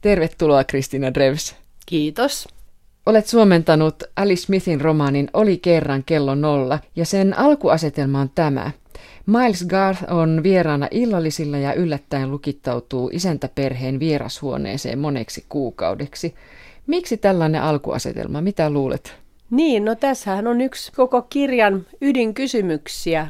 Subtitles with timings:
[0.00, 1.56] Tervetuloa Kristina Dreves.
[1.86, 2.48] Kiitos.
[3.06, 8.70] Olet suomentanut Alice Smithin romaanin Oli kerran kello nolla ja sen alkuasetelma on tämä.
[9.26, 16.34] Miles Garth on vieraana illallisilla ja yllättäen lukittautuu isäntäperheen vierashuoneeseen moneksi kuukaudeksi.
[16.86, 18.40] Miksi tällainen alkuasetelma?
[18.40, 19.16] Mitä luulet?
[19.50, 23.28] Niin, no tässähän on yksi koko kirjan ydinkysymyksiä.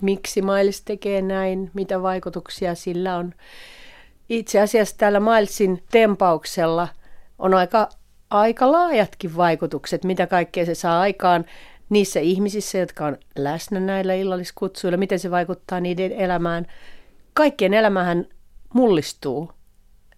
[0.00, 1.70] Miksi Miles tekee näin?
[1.74, 3.34] Mitä vaikutuksia sillä on?
[4.28, 6.88] Itse asiassa tällä Milesin tempauksella
[7.38, 7.88] on aika,
[8.30, 11.44] aika laajatkin vaikutukset, mitä kaikkea se saa aikaan
[11.88, 16.66] niissä ihmisissä, jotka on läsnä näillä illalliskutsuilla, miten se vaikuttaa niiden elämään.
[17.34, 18.26] Kaikkien elämähän
[18.74, 19.50] mullistuu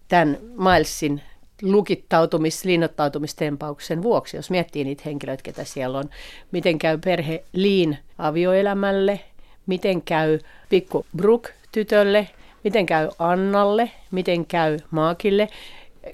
[0.07, 1.21] tämän Milesin
[1.61, 6.09] lukittautumis, linnoittautumistempauksen vuoksi, jos miettii niitä henkilöitä, ketä siellä on.
[6.51, 9.19] Miten käy perhe Liin avioelämälle,
[9.65, 12.27] miten käy pikku Brook tytölle,
[12.63, 15.47] miten käy Annalle, miten käy Maakille.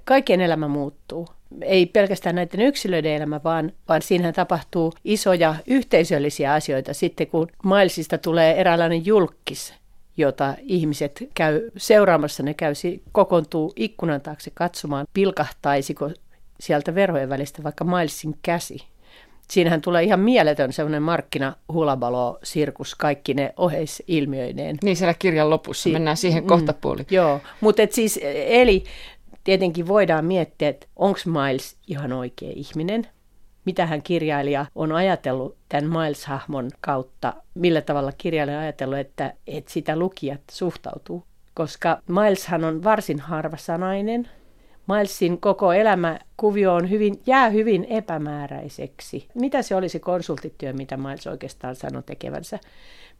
[0.04, 1.28] Kaikkien elämä muuttuu.
[1.62, 8.18] Ei pelkästään näiden yksilöiden elämä, vaan, vaan siinähän tapahtuu isoja yhteisöllisiä asioita sitten, kun Milesista
[8.18, 9.74] tulee eräänlainen julkis,
[10.18, 12.44] jota ihmiset käy seuraamassa.
[12.44, 12.74] Ne käy,
[13.12, 16.12] kokoontuu ikkunan taakse katsomaan, pilkahtaisiko
[16.60, 18.93] sieltä verhojen välistä vaikka Milesin käsi.
[19.50, 21.56] Siinähän tulee ihan mieletön semmoinen markkina
[22.44, 24.78] sirkus kaikki ne oheisilmiöineen.
[24.84, 27.06] Niin siellä kirjan lopussa, si- mennään siihen kohta mm, puoli.
[27.12, 28.84] Joo, mutta siis, eli
[29.44, 33.08] tietenkin voidaan miettiä, että onko Miles ihan oikea ihminen,
[33.66, 39.72] mitä hän kirjailija on ajatellut tämän Miles-hahmon kautta, millä tavalla kirjailija on ajatellut, että, että
[39.72, 41.24] sitä lukijat suhtautuu.
[41.54, 44.30] Koska Mileshan on varsin harvasanainen.
[44.88, 49.28] Milesin koko elämäkuvio on hyvin, jää hyvin epämääräiseksi.
[49.34, 52.60] Mitä se olisi konsulttityö, mitä Miles oikeastaan sanoi tekevänsä?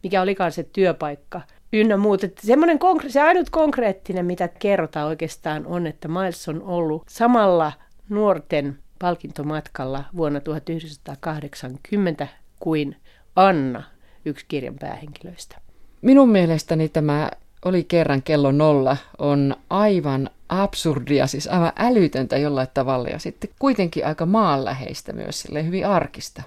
[0.02, 1.40] Mikä olikaan se työpaikka?
[1.72, 2.20] Ynnä muut.
[2.40, 7.72] Semmoinen konkre- se ainut konkreettinen, mitä kerrotaan oikeastaan, on, että Miles on ollut samalla
[8.08, 12.28] nuorten palkintomatkalla vuonna 1980
[12.60, 12.96] kuin
[13.36, 13.82] Anna,
[14.24, 15.56] yksi kirjan päähenkilöistä.
[16.02, 17.30] Minun mielestäni tämä
[17.64, 20.30] oli kerran kello nolla on aivan
[20.62, 26.42] absurdia, siis aivan älytöntä jollain tavalla ja sitten kuitenkin aika maanläheistä myös, sille hyvin arkista.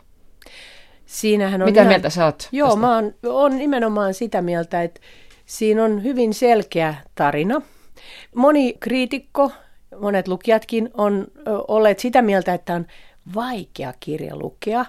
[1.05, 2.49] Siinähän on Mitä ihan, mieltä sä oot?
[2.51, 2.81] Joo, tästä?
[2.81, 5.01] mä oon, oon nimenomaan sitä mieltä, että
[5.45, 7.61] siinä on hyvin selkeä tarina.
[8.35, 9.51] Moni kriitikko
[9.99, 11.27] monet lukijatkin on
[11.67, 12.85] olleet sitä mieltä, että on
[13.35, 14.85] vaikea kirja lukea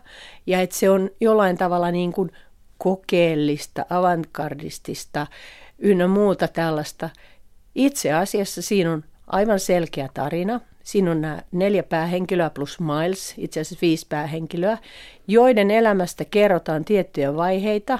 [0.46, 2.30] ja että se on jollain tavalla niin kuin
[2.78, 5.26] kokeellista, avantgardistista
[5.78, 7.10] ynnä muuta tällaista.
[7.78, 10.60] Itse asiassa siinä on aivan selkeä tarina.
[10.82, 14.78] Siinä on nämä neljä päähenkilöä plus Miles, itse asiassa viisi päähenkilöä,
[15.28, 17.98] joiden elämästä kerrotaan tiettyjä vaiheita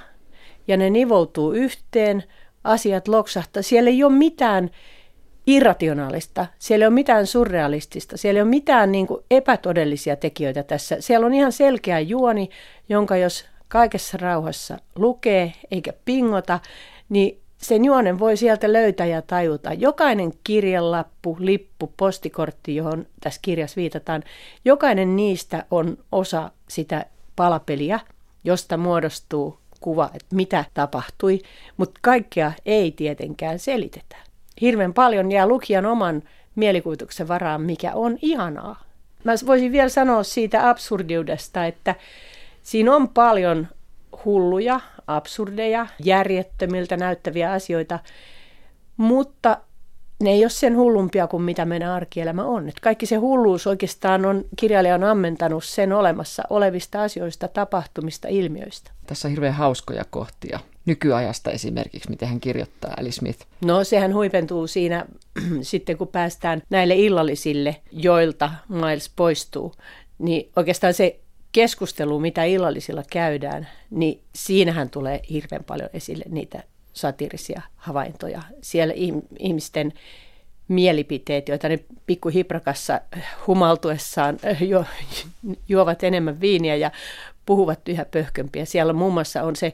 [0.69, 2.25] ja ne nivoutuu yhteen,
[2.65, 3.62] asiat loksahtaa.
[3.62, 4.71] Siellä ei ole mitään
[5.47, 6.47] irrationaalista.
[6.59, 8.17] Siellä ei ole mitään surrealistista.
[8.17, 10.97] Siellä ei ole mitään niin kuin epätodellisia tekijöitä tässä.
[11.00, 12.50] Siellä on ihan selkeä juoni,
[12.88, 16.61] jonka jos kaikessa rauhassa lukee eikä pingota,
[17.09, 19.73] niin sen juonen voi sieltä löytää ja tajuta.
[19.73, 24.25] Jokainen kirjanlappu, lippu, postikortti, johon tässä kirjassa viitataan,
[24.65, 28.01] jokainen niistä on osa sitä palapeliä,
[28.45, 31.41] josta muodostuu kuva, että mitä tapahtui,
[31.77, 34.17] mutta kaikkea ei tietenkään selitetä
[34.61, 36.23] hirveän paljon jää lukijan oman
[36.55, 38.83] mielikuvituksen varaan, mikä on ihanaa.
[39.25, 41.95] Mä voisin vielä sanoa siitä absurdiudesta, että
[42.63, 43.69] siinä on paljon
[44.25, 47.99] hulluja, absurdeja, järjettömiltä näyttäviä asioita,
[48.97, 49.59] mutta
[50.23, 52.69] ne ei ole sen hullumpia kuin mitä meidän arkielämä on.
[52.69, 58.91] Että kaikki se hulluus oikeastaan on, kirjailija on ammentanut sen olemassa olevista asioista, tapahtumista, ilmiöistä.
[59.07, 63.47] Tässä on hirveän hauskoja kohtia nykyajasta esimerkiksi, miten hän kirjoittaa Ali Smith?
[63.65, 65.07] No sehän huipentuu siinä
[65.63, 69.75] sitten, kun päästään näille illallisille, joilta Miles poistuu.
[70.19, 71.21] Niin oikeastaan se
[71.59, 78.43] keskustelu, mitä illallisilla käydään, niin siinähän tulee hirveän paljon esille niitä satirisia havaintoja.
[78.63, 78.95] Siellä
[79.39, 79.93] ihmisten
[80.69, 83.01] mielipiteet, joita ne pikkuhiprakassa
[83.47, 84.85] humaltuessaan ju-
[85.69, 86.91] juovat enemmän viiniä ja
[87.47, 88.65] puhuvat yhä pöhkömpiä.
[88.65, 89.73] Siellä muun muassa on se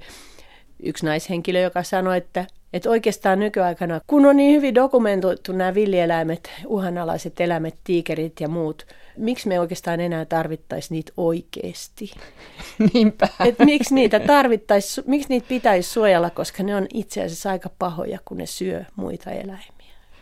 [0.82, 6.50] yksi naishenkilö, joka sanoi, että, että oikeastaan nykyaikana, kun on niin hyvin dokumentoitu nämä villieläimet,
[6.66, 8.86] uhanalaiset eläimet, tiikerit ja muut,
[9.16, 12.10] miksi me oikeastaan enää tarvittaisi niitä oikeasti?
[12.94, 13.28] Niinpä.
[13.44, 18.18] Et miksi niitä tarvittaisi, miksi niitä pitäisi suojella, koska ne on itse asiassa aika pahoja,
[18.24, 19.73] kun ne syö muita eläimiä.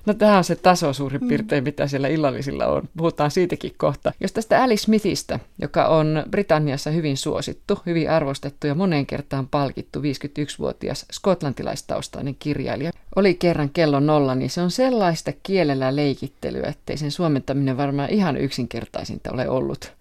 [0.06, 1.28] No tämä on se taso suurin mm.
[1.28, 2.88] piirtein, mitä siellä illallisilla on.
[2.96, 4.12] Puhutaan siitäkin kohta.
[4.20, 10.00] Jos tästä Alice Smithistä, joka on Britanniassa hyvin suosittu, hyvin arvostettu ja moneen kertaan palkittu
[10.00, 17.10] 51-vuotias skotlantilaistaustainen kirjailija, oli kerran kello nolla, niin se on sellaista kielellä leikittelyä, ettei sen
[17.10, 19.92] suomentaminen varmaan ihan yksinkertaisinta ole ollut.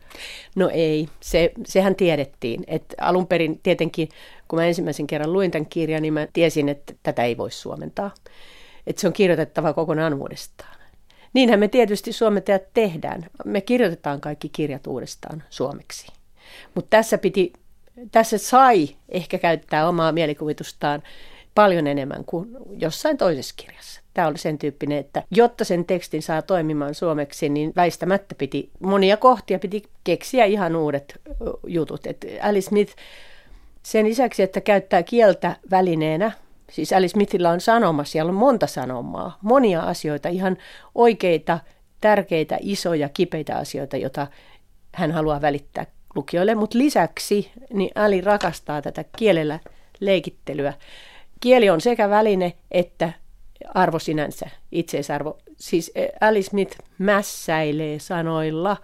[0.56, 2.64] No ei, se, sehän tiedettiin.
[2.68, 4.10] Että alun perin tietenkin,
[4.48, 8.12] kun mä ensimmäisen kerran luin tämän kirjan, niin mä tiesin, että tätä ei voi suomentaa.
[8.88, 10.76] Että se on kirjoitettava kokonaan uudestaan.
[11.34, 13.26] Niinhän me tietysti suomentajat tehdään.
[13.46, 16.08] Me kirjoitetaan kaikki kirjat uudestaan suomeksi.
[16.76, 17.54] Mutta tässä piti,
[18.12, 21.04] tässä sai ehkä käyttää omaa mielikuvitustaan
[21.56, 24.02] paljon enemmän kuin jossain toisessa kirjassa.
[24.14, 29.18] Tämä oli sen tyyppinen, että jotta sen tekstin saa toimimaan suomeksi, niin väistämättä piti, monia
[29.18, 31.22] kohtia piti keksiä ihan uudet
[31.68, 32.08] jutut.
[32.08, 32.96] Et Alice Smith
[33.84, 36.32] sen lisäksi, että käyttää kieltä välineenä,
[36.72, 40.58] siis Alice Smithillä on sanoma, siellä on monta sanomaa, monia asioita, ihan
[40.96, 41.60] oikeita,
[42.02, 44.28] tärkeitä, isoja, kipeitä asioita, joita
[44.96, 45.86] hän haluaa välittää
[46.16, 46.56] lukijoille.
[46.56, 49.60] Mutta lisäksi niin Ali rakastaa tätä kielellä
[50.00, 50.74] leikittelyä.
[51.40, 53.12] Kieli on sekä väline että
[53.74, 55.38] arvo sinänsä, itseisarvo.
[55.58, 58.78] Siis eh, Alice Smith mässäilee sanoilla,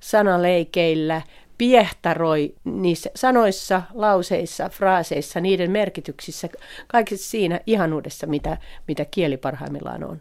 [0.00, 1.22] sanaleikeillä,
[1.58, 6.48] piehtaroi niissä sanoissa, lauseissa, fraaseissa, niiden merkityksissä,
[6.86, 8.58] kaikessa siinä ihanuudessa, mitä,
[8.88, 10.20] mitä kieli parhaimmillaan on.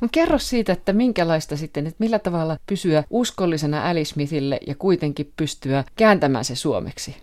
[0.00, 5.32] No kerro siitä, että minkälaista sitten, että millä tavalla pysyä uskollisena Alice Smithille ja kuitenkin
[5.36, 7.16] pystyä kääntämään se suomeksi?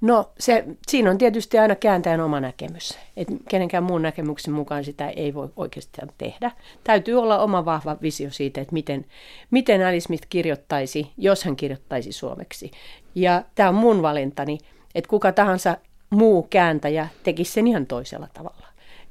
[0.00, 2.98] No se, siinä on tietysti aina kääntäjän oma näkemys.
[3.16, 6.50] Et kenenkään muun näkemyksen mukaan sitä ei voi oikeastaan tehdä.
[6.84, 9.04] Täytyy olla oma vahva visio siitä, että miten,
[9.50, 12.70] miten Alice Smith kirjoittaisi, jos hän kirjoittaisi suomeksi.
[13.14, 14.58] Ja tämä on mun valintani,
[14.94, 15.76] että kuka tahansa
[16.10, 18.66] muu kääntäjä tekisi sen ihan toisella tavalla.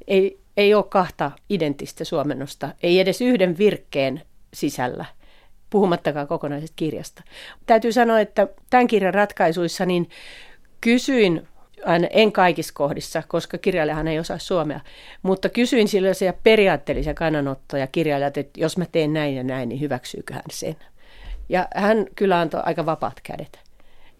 [0.07, 4.21] Ei, ei ole kahta identtistä suomennosta, ei edes yhden virkkeen
[4.53, 5.05] sisällä
[5.69, 7.23] puhumattakaan kokonaisesta kirjasta.
[7.65, 10.09] Täytyy sanoa, että tämän kirjan ratkaisuissa niin
[10.81, 11.47] kysyin,
[12.09, 14.79] en kaikissa kohdissa, koska kirjailijahan ei osaa suomea,
[15.21, 20.33] mutta kysyin sellaisia periaatteellisia kannanottoja kirjailijat, että jos mä teen näin ja näin, niin hyväksyykö
[20.33, 20.75] hän sen.
[21.49, 23.59] Ja hän kyllä antoi aika vapaat kädet.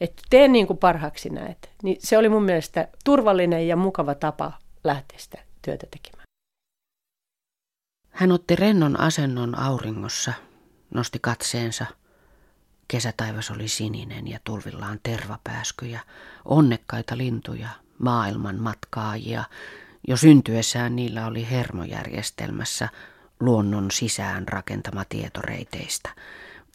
[0.02, 1.70] Että teen niin kuin parhaaksi näet.
[1.84, 4.52] Niin se oli mun mielestä turvallinen ja mukava tapa
[4.84, 6.28] lähteä sitä työtä tekemään.
[8.10, 10.34] Hän otti rennon asennon auringossa,
[10.94, 11.86] nosti katseensa–
[12.88, 16.00] Kesätaivas oli sininen ja tulvillaan tervapääskyjä,
[16.46, 17.70] onnekkaita lintuja,
[18.00, 19.44] maailman matkaajia.
[20.08, 22.90] Jo syntyessään niillä oli hermojärjestelmässä
[23.40, 26.10] luonnon sisään rakentama tietoreiteistä,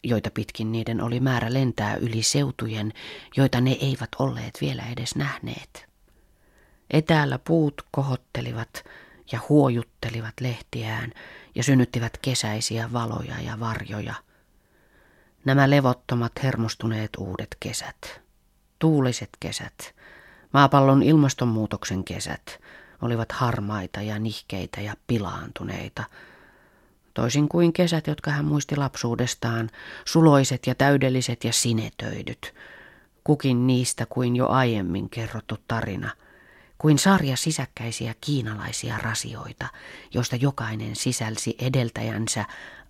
[0.03, 2.93] joita pitkin niiden oli määrä lentää yli seutujen,
[3.37, 5.85] joita ne eivät olleet vielä edes nähneet.
[6.91, 8.83] Etäällä puut kohottelivat
[9.31, 11.11] ja huojuttelivat lehtiään
[11.55, 14.13] ja synnyttivät kesäisiä valoja ja varjoja–
[15.45, 18.21] Nämä levottomat hermostuneet uudet kesät,
[18.79, 19.95] tuuliset kesät,
[20.53, 22.59] maapallon ilmastonmuutoksen kesät
[23.01, 26.03] olivat harmaita ja nihkeitä ja pilaantuneita,
[27.13, 29.69] toisin kuin kesät, jotka hän muisti lapsuudestaan,
[30.05, 32.53] suloiset ja täydelliset ja sinetöidyt,
[33.23, 36.09] kukin niistä kuin jo aiemmin kerrottu tarina,
[36.77, 39.67] kuin sarja sisäkkäisiä kiinalaisia rasioita,
[40.13, 42.45] joista jokainen sisälsi edeltäjänsä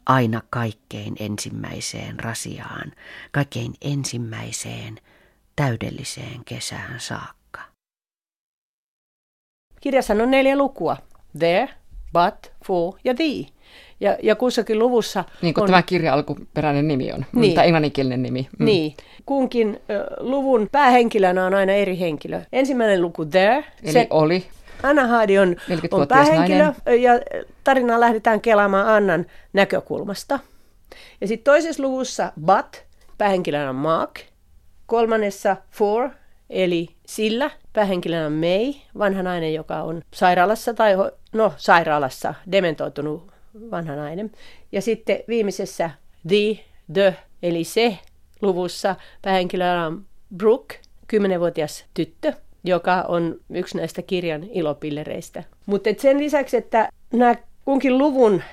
[0.06, 2.92] aina kaikkein ensimmäiseen rasiaan,
[3.32, 5.00] kaikkein ensimmäiseen
[5.56, 7.62] täydelliseen kesään saakka.
[9.82, 10.98] Kirjassa on neljä lukua.
[11.40, 11.70] There,
[12.14, 13.46] but, for ja thee.
[14.00, 15.68] Ja, ja kussakin luvussa Niin kuin on...
[15.68, 17.56] tämä kirja alkuperäinen nimi on, niin.
[17.56, 18.48] tai englanninkielinen nimi.
[18.60, 18.66] Mm.
[18.66, 18.94] Niin.
[19.26, 22.42] Kunkin ö, luvun päähenkilönä on aina eri henkilö.
[22.54, 23.66] Ensimmäinen luku there.
[23.84, 24.46] Eli se, oli.
[24.84, 25.56] Anna Haadi on,
[25.92, 27.02] on päähenkilö nainen.
[27.02, 27.14] ja
[27.64, 30.40] tarinaa lähdetään kelaamaan Annan näkökulmasta.
[31.22, 32.84] Ja sitten toisessa luvussa But,
[33.18, 34.20] päähenkilönä on Mark.
[34.86, 36.10] Kolmannessa For,
[36.50, 40.94] eli sillä, päähenkilönä on May, vanha nainen, joka on sairaalassa tai
[41.34, 43.32] no sairaalassa, dementoitunut
[43.72, 44.32] vanha nainen.
[44.72, 45.90] Ja sitten viimeisessä
[46.28, 46.60] The,
[46.94, 47.98] The, eli se
[48.42, 50.06] luvussa päähenkilönä on
[50.38, 55.44] Brooke, kymmenenvuotias tyttö, joka on yksi näistä kirjan ilopillereistä.
[55.66, 58.44] Mutta sen lisäksi, että nämä kunkin luvun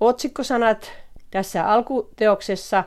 [0.00, 0.92] otsikkosanat
[1.30, 2.84] tässä alkuteoksessa,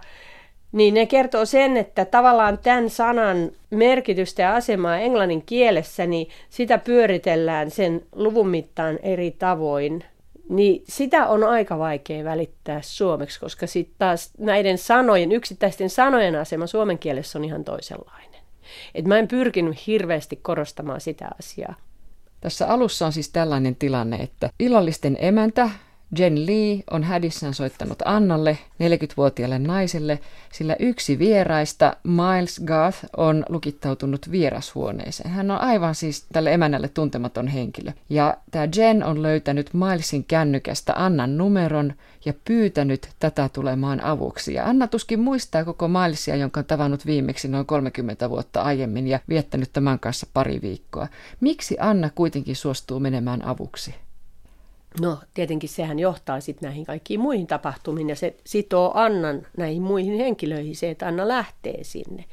[0.72, 6.78] niin ne kertoo sen, että tavallaan tämän sanan merkitystä ja asemaa englannin kielessä, niin sitä
[6.78, 10.04] pyöritellään sen luvun mittaan eri tavoin.
[10.50, 16.68] Niin sitä on aika vaikea välittää suomeksi, koska sitten taas näiden sanojen, yksittäisten sanojen asema
[16.68, 18.42] suomen kielessä on ihan toisenlainen.
[18.96, 21.76] Et mä en pyrkinyt hirveästi korostamaan sitä asiaa.
[22.42, 25.70] Tässä alussa on siis tällainen tilanne, että illallisten emäntä
[26.18, 30.20] Jen Lee on hädissään soittanut Annalle, 40-vuotiaalle naiselle,
[30.52, 35.30] sillä yksi vieraista, Miles Garth, on lukittautunut vierashuoneeseen.
[35.30, 37.92] Hän on aivan siis tälle emännälle tuntematon henkilö.
[38.10, 41.94] Ja tämä Jen on löytänyt Milesin kännykästä Annan numeron
[42.26, 44.54] ja pyytänyt tätä tulemaan avuksi.
[44.54, 49.20] Ja Anna tuskin muistaa koko Milesia, jonka on tavannut viimeksi noin 30 vuotta aiemmin ja
[49.30, 51.08] viettänyt tämän kanssa pari viikkoa.
[51.42, 54.05] Miksi Anna kuitenkin suostuu menemään avuksi?
[55.02, 60.18] No tietenkin sehän johtaa sitten näihin kaikkiin muihin tapahtumiin ja se sitoo Annan näihin muihin
[60.18, 62.26] henkilöihin se, että Anna lähtee sinne.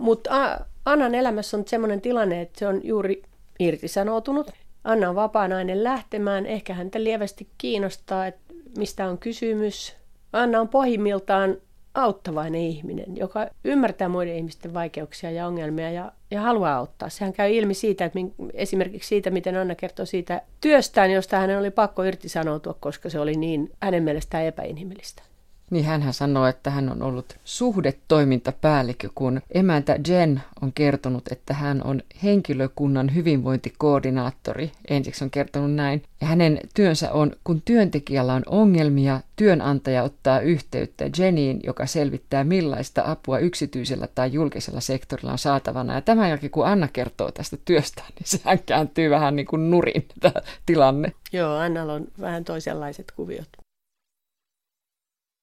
[0.00, 3.22] Mutta Annan elämässä on sellainen tilanne, että se on juuri
[3.58, 4.50] irtisanoutunut.
[4.84, 9.96] Anna on vapaa nainen lähtemään, ehkä häntä lievästi kiinnostaa, että mistä on kysymys.
[10.32, 11.56] Anna on pohjimmiltaan
[11.98, 17.08] auttavainen ihminen, joka ymmärtää muiden ihmisten vaikeuksia ja ongelmia ja, ja haluaa auttaa.
[17.08, 21.58] Sehän käy ilmi siitä, että min, esimerkiksi siitä, miten Anna kertoo siitä työstään, josta hänen
[21.58, 25.22] oli pakko irtisanoutua, koska se oli niin hänen mielestään epäinhimillistä.
[25.70, 31.82] Niin hän sanoo, että hän on ollut suhdetoimintapäällikkö, kun emäntä Jen on kertonut, että hän
[31.84, 34.72] on henkilökunnan hyvinvointikoordinaattori.
[34.90, 36.02] Ensiksi on kertonut näin.
[36.20, 43.02] Ja hänen työnsä on, kun työntekijällä on ongelmia, työnantaja ottaa yhteyttä Jeniin, joka selvittää millaista
[43.06, 45.94] apua yksityisellä tai julkisella sektorilla on saatavana.
[45.94, 50.06] Ja tämän jälkeen, kun Anna kertoo tästä työstä, niin sehän kääntyy vähän niin kuin nurin
[50.20, 51.12] tämä tilanne.
[51.32, 53.48] Joo, Annalla on vähän toisenlaiset kuviot.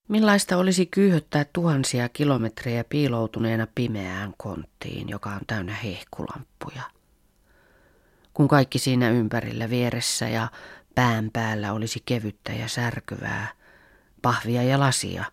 [0.08, 6.82] Millaista olisi kyyhöttää tuhansia kilometrejä piiloutuneena pimeään konttiin, joka on täynnä hehkulamppuja?
[8.34, 10.48] Kun kaikki siinä ympärillä vieressä ja
[10.94, 13.48] pään päällä olisi kevyttä ja särkyvää,
[14.22, 15.24] pahvia ja lasia,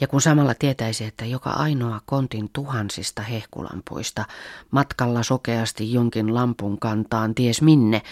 [0.00, 4.24] ja kun samalla tietäisi, että joka ainoa kontin tuhansista hehkulampuista
[4.70, 8.02] matkalla sokeasti jonkin lampun kantaan ties minne,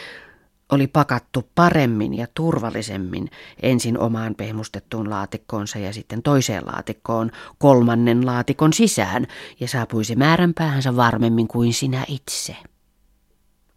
[0.73, 3.31] oli pakattu paremmin ja turvallisemmin
[3.63, 9.27] ensin omaan pehmustettuun laatikkoonsa ja sitten toiseen laatikkoon kolmannen laatikon sisään
[9.61, 12.57] ja saapuisi määränpäähänsä varmemmin kuin sinä itse.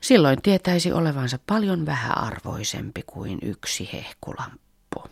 [0.02, 5.04] Silloin tietäisi olevansa paljon vähäarvoisempi kuin yksi hehkulamppu.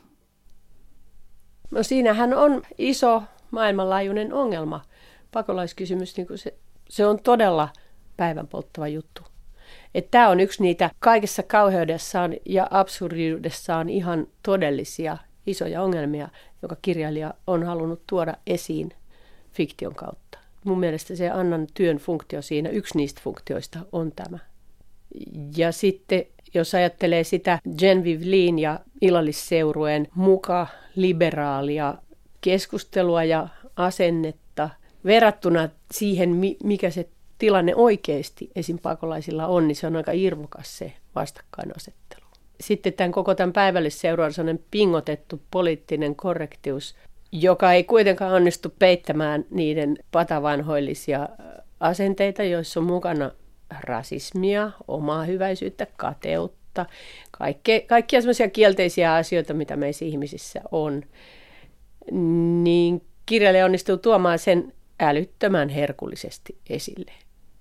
[1.72, 4.82] No siinähän on iso maailmanlaajuinen ongelma.
[5.32, 6.54] Pakolaiskysymys, niin se,
[6.90, 7.70] se on todella
[8.18, 9.22] päivän polttava juttu.
[9.98, 16.30] Että tämä on yksi niitä kaikessa kauheudessaan ja absurdiudessaan ihan todellisia isoja ongelmia,
[16.62, 18.90] joka kirjailija on halunnut tuoda esiin
[19.52, 20.40] fiktion kautta.
[20.64, 24.40] Mun mielestä se Annan työn funktio siinä, yksi niistä funktioista on tämä.
[25.58, 31.96] Ja sitten jos ajattelee sitä Genevieve Leen ja illallisseurueen muka liberaalia
[32.42, 34.70] keskustelua ja asennetta
[35.06, 38.80] verrattuna siihen, mikä se tilanne oikeasti esim.
[38.80, 42.26] pakolaisilla on, niin se on aika irvokas se vastakkainasettelu.
[42.62, 46.96] Sitten tämän koko tämän päivällisseuraan sellainen pingotettu poliittinen korrektius,
[47.32, 51.30] joka ei kuitenkaan onnistu peittämään niiden patavanhoillisia
[51.80, 53.32] asenteita, joissa on mukana
[53.82, 56.86] rasismia, omaa hyväisyyttä, kateutta,
[57.32, 61.04] kaikkea, kaikkia sellaisia kielteisiä asioita, mitä meissä ihmisissä on,
[62.64, 67.12] niin kirjailija onnistuu tuomaan sen älyttömän herkullisesti esille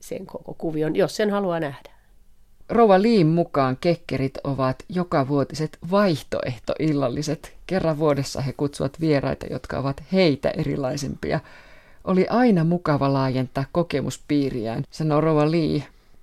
[0.01, 1.91] sen koko kuvion, jos sen haluaa nähdä.
[2.69, 7.57] Rova Liin mukaan kekkerit ovat jokavuotiset vaihtoehtoillalliset.
[7.67, 11.41] Kerran vuodessa he kutsuvat vieraita, jotka ovat heitä erilaisempia.
[12.05, 15.83] Oli aina mukava laajentaa kokemuspiiriään, sanoo Rova Lee.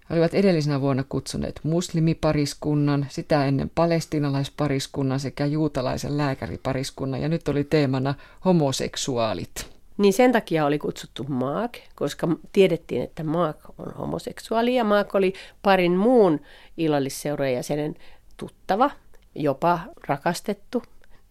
[0.10, 7.64] He olivat edellisenä vuonna kutsuneet muslimipariskunnan, sitä ennen palestinalaispariskunnan sekä juutalaisen lääkäripariskunnan ja nyt oli
[7.64, 8.14] teemana
[8.46, 9.73] homoseksuaalit.
[9.98, 15.34] Niin sen takia oli kutsuttu Maak, koska tiedettiin, että Maak on homoseksuaali ja Maak oli
[15.62, 16.40] parin muun
[16.78, 17.96] illallisseurojen jäsenen
[18.38, 18.92] tuttava,
[19.36, 20.84] jopa rakastettu.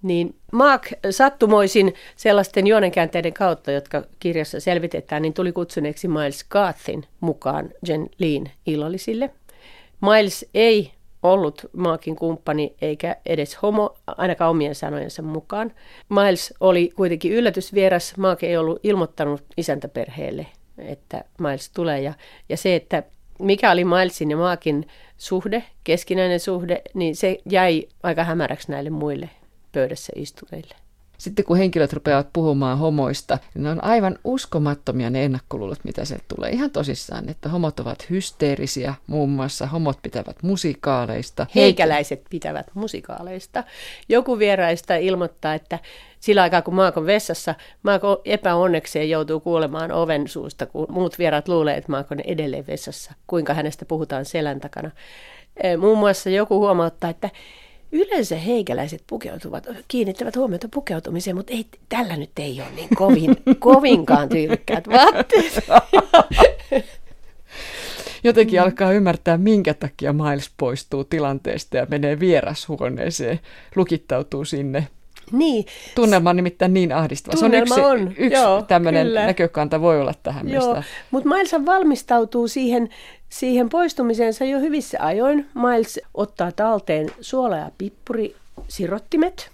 [0.02, 7.70] Niin Maak sattumoisin sellaisten juonenkäänteiden kautta, jotka kirjassa selvitetään, niin tuli kutsuneeksi Miles Garthin mukaan
[7.88, 9.30] Jen Leen illallisille.
[10.00, 15.72] Miles ei ollut Maakin kumppani eikä edes homo, ainakaan omien sanojensa mukaan.
[16.08, 18.16] Miles oli kuitenkin yllätysvieras.
[18.16, 20.46] Maak ei ollut ilmoittanut isäntäperheelle,
[20.78, 22.00] että Miles tulee.
[22.00, 22.14] Ja,
[22.48, 23.02] ja se, että
[23.38, 24.86] mikä oli Milesin ja Maakin
[25.16, 29.30] suhde, keskinäinen suhde, niin se jäi aika hämäräksi näille muille
[29.72, 30.81] pöydässä istuneille.
[31.22, 36.16] Sitten kun henkilöt rupeavat puhumaan homoista, niin ne on aivan uskomattomia ne ennakkoluulot, mitä se
[36.28, 36.50] tulee.
[36.50, 41.46] Ihan tosissaan, että homot ovat hysteerisiä, muun muassa homot pitävät musikaaleista.
[41.54, 43.64] Heikäläiset pitävät musikaaleista.
[44.08, 45.78] Joku vieraista ilmoittaa, että
[46.20, 51.76] sillä aikaa kun Maako vessassa, Maako epäonnekseen joutuu kuulemaan oven suusta, kun muut vieraat luulee,
[51.76, 54.90] että Maako edelleen vessassa, kuinka hänestä puhutaan selän takana.
[55.80, 57.30] Muun muassa joku huomauttaa, että
[57.92, 64.28] Yleensä heikäläiset pukeutuvat, kiinnittävät huomiota pukeutumiseen, mutta ei, tällä nyt ei ole niin kovin, kovinkaan
[64.28, 65.64] tyylikkäät vaatteet.
[68.24, 68.64] Jotenkin mm.
[68.64, 73.40] alkaa ymmärtää, minkä takia Miles poistuu tilanteesta ja menee vierashuoneeseen,
[73.76, 74.88] lukittautuu sinne.
[75.32, 75.64] Niin.
[75.94, 77.36] Tunnelma on nimittäin niin ahdistava.
[77.36, 78.26] Tunnelma se on yksi, on.
[78.26, 79.26] yksi Joo, tämmöinen kyllä.
[79.26, 80.48] näkökanta voi olla tähän.
[80.48, 82.88] Joo, mutta Miles valmistautuu siihen,
[83.32, 85.46] siihen poistumiseensa jo hyvissä ajoin.
[85.54, 88.36] Miles ottaa talteen suola- ja pippuri
[88.68, 89.50] sirottimet,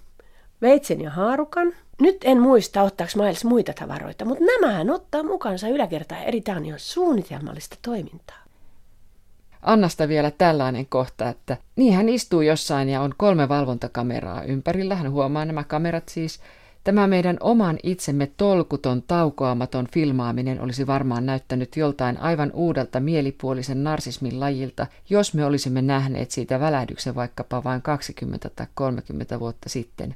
[0.63, 1.73] veitsen ja haarukan.
[2.01, 6.21] Nyt en muista, ottaako Miles muita tavaroita, mutta nämä hän ottaa mukaansa yläkertaan.
[6.45, 8.39] Tämä on suunnitelmallista toimintaa.
[9.63, 14.95] Annasta vielä tällainen kohta, että niin hän istuu jossain ja on kolme valvontakameraa ympärillä.
[14.95, 16.41] Hän huomaa nämä kamerat siis.
[16.89, 24.41] Tämä meidän oman itsemme tolkuton, taukoamaton filmaaminen olisi varmaan näyttänyt joltain aivan uudelta mielipuolisen narsismin
[24.41, 30.15] lajilta, jos me olisimme nähneet siitä välähdyksen vaikkapa vain 20 tai 30 vuotta sitten.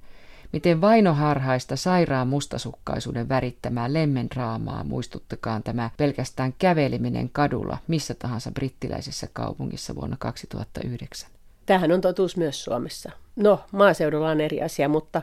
[0.53, 9.95] Miten vainoharhaista sairaan mustasukkaisuuden värittämää lemmendraamaa muistuttakaan tämä pelkästään käveleminen kadulla missä tahansa brittiläisessä kaupungissa
[9.95, 11.31] vuonna 2009.
[11.67, 13.11] Tähän on totuus myös Suomessa.
[13.37, 15.23] No, maaseudulla on eri asia, mutta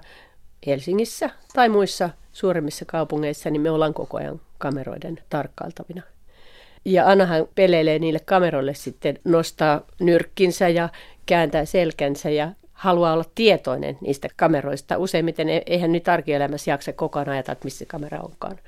[0.67, 6.01] Helsingissä tai muissa suuremmissa kaupungeissa niin me ollaan koko ajan kameroiden tarkkailtavina.
[6.85, 10.89] Ja Annahan peleilee niille kameroille sitten, nostaa nyrkkinsä ja
[11.25, 14.97] kääntää selkänsä ja haluaa olla tietoinen niistä kameroista.
[14.97, 18.59] Useimmiten e- eihän nyt arkielämässä jaksa koko ajan ajatella, että missä kamera onkaan.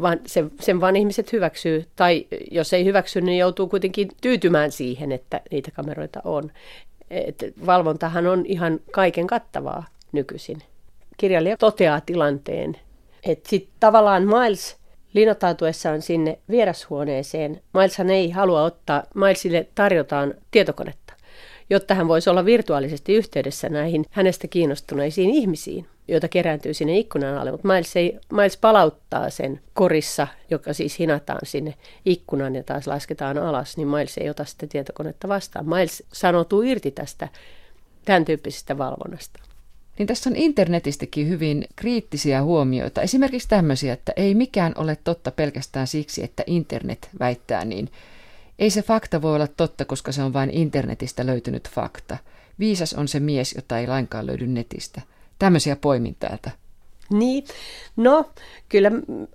[0.00, 5.12] Vaan sen, sen vaan ihmiset hyväksyy, tai jos ei hyväksy, niin joutuu kuitenkin tyytymään siihen,
[5.12, 6.52] että niitä kameroita on.
[7.10, 10.62] Et valvontahan on ihan kaiken kattavaa nykyisin.
[11.18, 12.76] Kirjailija toteaa tilanteen,
[13.26, 14.76] että sitten tavallaan Miles
[15.14, 21.08] linnoittautuessaan sinne vierashuoneeseen, Mileshan ei halua ottaa, Milesille tarjotaan tietokonetta
[21.70, 27.50] jotta hän voisi olla virtuaalisesti yhteydessä näihin hänestä kiinnostuneisiin ihmisiin, joita kerääntyy sinne ikkunan alle.
[27.50, 33.38] Mutta Miles, ei, Miles palauttaa sen korissa, joka siis hinataan sinne ikkunan ja taas lasketaan
[33.38, 35.68] alas, niin Miles ei ota sitä tietokonetta vastaan.
[35.68, 37.28] Miles sanoutuu irti tästä
[38.04, 39.47] tämän tyyppisestä valvonnasta.
[39.98, 43.02] Niin tässä on internetistäkin hyvin kriittisiä huomioita.
[43.02, 47.90] Esimerkiksi tämmöisiä, että ei mikään ole totta pelkästään siksi, että internet väittää niin.
[48.58, 52.16] Ei se fakta voi olla totta, koska se on vain internetistä löytynyt fakta.
[52.58, 55.00] Viisas on se mies, jota ei lainkaan löydy netistä.
[55.38, 56.50] Tämmöisiä poimin täältä.
[57.10, 57.44] Niin,
[57.96, 58.30] no
[58.68, 58.90] kyllä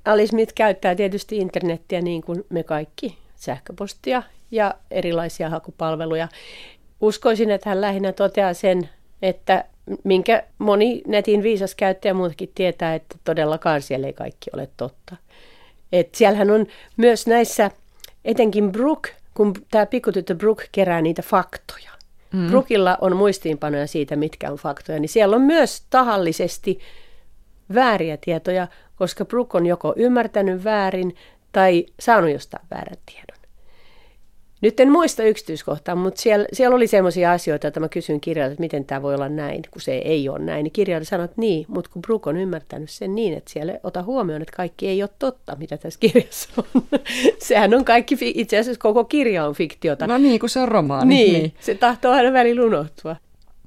[0.06, 6.28] Alice Smith käyttää tietysti internettiä niin kuin me kaikki, sähköpostia ja erilaisia hakupalveluja.
[7.02, 8.90] Uskoisin, että hän lähinnä toteaa sen,
[9.22, 9.66] että
[10.04, 15.16] minkä moni netin viisas käyttäjä muutakin tietää, että todellakaan siellä ei kaikki ole totta.
[15.92, 16.68] Et siellähän on
[16.98, 17.72] myös näissä
[18.26, 21.92] etenkin Brooke, kun tämä pikkutyttö Brooke kerää niitä faktoja.
[22.34, 22.48] Mm.
[22.48, 26.80] Brookilla on muistiinpanoja siitä, mitkä on faktoja, niin siellä on myös tahallisesti
[27.74, 31.16] vääriä tietoja, koska Brooke on joko ymmärtänyt väärin
[31.52, 33.43] tai saanut jostain väärän tiedon.
[34.64, 38.62] Nyt en muista yksityiskohtaa, mutta siellä, siellä oli sellaisia asioita, että mä kysyin kirjailijalta, että
[38.62, 40.64] miten tämä voi olla näin, kun se ei ole näin.
[40.64, 44.04] Niin kirjailija sanoi, että niin, mutta kun Brooke on ymmärtänyt sen niin, että siellä ota
[44.04, 46.84] huomioon, että kaikki ei ole totta, mitä tässä kirjassa on.
[47.40, 50.08] Sehän on kaikki, itse asiassa koko kirja on fiktiota.
[50.08, 51.16] No niin, kun se on romaani.
[51.16, 51.54] Niin, niin.
[51.60, 53.16] se tahtoo aina välillä unohtua.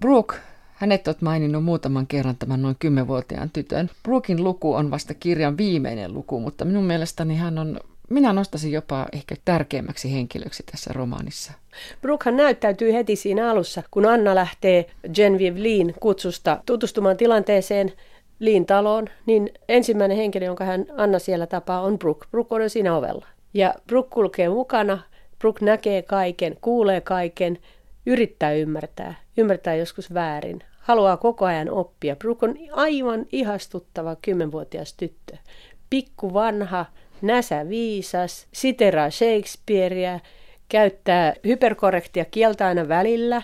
[0.01, 0.35] Brooke,
[0.75, 3.91] hänet olet maininnut muutaman kerran tämän noin kymmenvuotiaan tytön.
[4.03, 9.07] Brookin luku on vasta kirjan viimeinen luku, mutta minun mielestäni hän on minä nostaisin jopa
[9.13, 11.53] ehkä tärkeimmäksi henkilöksi tässä romaanissa.
[12.01, 17.93] Brookehan näyttäytyy heti siinä alussa, kun Anna lähtee Genevieve Leen kutsusta tutustumaan tilanteeseen
[18.39, 22.27] Leen taloon, niin ensimmäinen henkilö, jonka hän Anna siellä tapaa, on Brooke.
[22.31, 23.27] Brooke on siinä ovella.
[23.55, 24.99] Ja Brooke kulkee mukana,
[25.39, 27.59] Brooke näkee kaiken, kuulee kaiken,
[28.07, 32.17] yrittää ymmärtää, ymmärtää joskus väärin, haluaa koko ajan oppia.
[32.17, 35.37] Brooke on aivan ihastuttava kymmenvuotias tyttö.
[35.91, 36.87] Pikku vanha,
[37.23, 40.21] näsä viisas, siteraa Shakespearea,
[40.69, 43.43] käyttää hyperkorrektia kieltä aina välillä.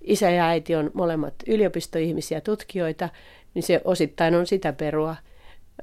[0.00, 3.08] Isä ja äiti on molemmat yliopistoihmisiä, tutkijoita,
[3.54, 5.16] niin se osittain on sitä perua.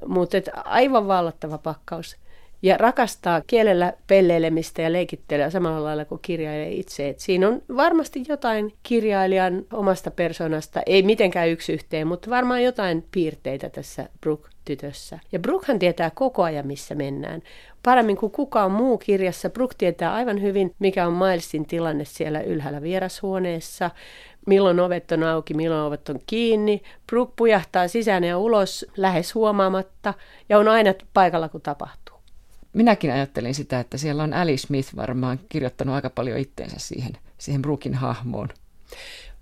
[0.06, 2.16] Mutta aivan vallattava pakkaus.
[2.62, 7.08] Ja rakastaa kielellä pelleilemistä ja leikittelyä samalla lailla kuin kirjailija itse.
[7.08, 13.04] Et siinä on varmasti jotain kirjailijan omasta persoonasta, ei mitenkään yksi yhteen, mutta varmaan jotain
[13.10, 15.18] piirteitä tässä Brooke tytössä.
[15.32, 17.42] Ja Brookhan tietää koko ajan, missä mennään.
[17.82, 22.82] Paremmin kuin kukaan muu kirjassa, Brook tietää aivan hyvin, mikä on Milesin tilanne siellä ylhäällä
[22.82, 23.90] vierashuoneessa,
[24.46, 26.82] milloin ovet on auki, milloin ovet on kiinni.
[27.06, 30.14] Brook pujahtaa sisään ja ulos lähes huomaamatta
[30.48, 32.01] ja on aina paikalla, kun tapahtuu.
[32.72, 37.62] Minäkin ajattelin sitä, että siellä on Ali Smith varmaan kirjoittanut aika paljon itteensä siihen, siihen
[37.62, 38.48] Brookin hahmoon.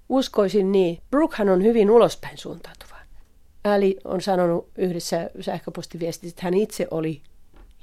[0.08, 0.98] Uskoisin niin.
[1.10, 2.96] Brookehan on hyvin ulospäin suuntautuva.
[3.64, 7.22] Ali on sanonut yhdessä sähköpostiviestissä, että hän itse oli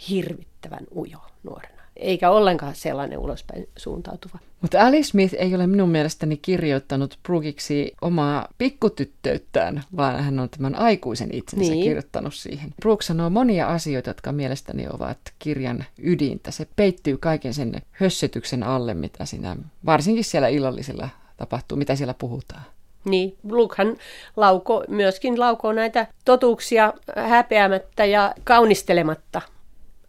[0.10, 4.40] hirvittävän ujo nuorena eikä ollenkaan sellainen ulospäin suuntautuva.
[4.62, 10.76] Mutta Ali Smith ei ole minun mielestäni kirjoittanut Brookiksi omaa pikkutyttöyttään, vaan hän on tämän
[10.76, 11.84] aikuisen itsensä niin.
[11.84, 12.74] kirjoittanut siihen.
[12.82, 16.52] Brooke sanoo monia asioita, jotka mielestäni ovat kirjan ydintä.
[16.52, 19.56] Se peittyy kaiken sen hössytyksen alle, mitä siinä,
[19.86, 22.64] varsinkin siellä illallisilla tapahtuu, mitä siellä puhutaan.
[23.06, 23.98] Niin, Lukehan
[24.36, 29.42] lauko, myöskin laukoo näitä totuuksia häpeämättä ja kaunistelematta.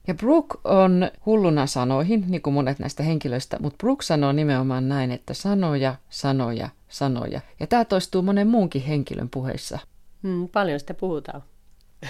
[0.08, 5.10] Ja Brooke on hulluna sanoihin, niin kuin monet näistä henkilöistä, mutta Brooke sanoo nimenomaan näin,
[5.10, 7.40] että sanoja, sanoja, sanoja.
[7.60, 9.78] Ja tämä toistuu monen muunkin henkilön puheissa.
[10.22, 11.42] Hmm, paljon sitä puhutaan.